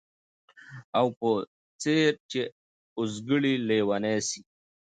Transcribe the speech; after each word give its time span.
او 0.99 1.05
په 1.17 1.27
څېر 1.81 2.11
چي 2.29 2.41
د 2.47 2.51
اوزګړي 2.97 3.53
لېونی 3.69 4.17
سي 4.27 4.41